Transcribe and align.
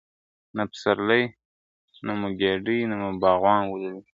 نه 0.55 0.63
پسرلی 0.71 1.23
نه 2.05 2.13
مو 2.19 2.29
ګېډۍ 2.41 2.79
نه 2.89 2.95
مو 3.01 3.09
باغوان 3.21 3.61
ولیدی!. 3.67 4.01